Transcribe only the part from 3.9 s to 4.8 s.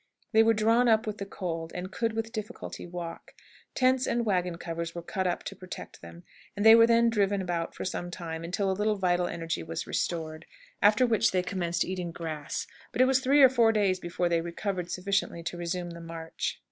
and wagon